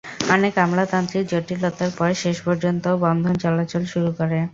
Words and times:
অনেক 0.29 0.53
আমলাতান্ত্রিক 0.57 1.23
জটিলতার 1.31 1.91
পর 1.97 2.09
শেষ 2.23 2.37
পর্যন্ত 2.45 2.85
বন্ধন 3.03 3.33
চলাচল 3.43 3.83
শুরু 3.93 4.09
করে। 4.19 4.39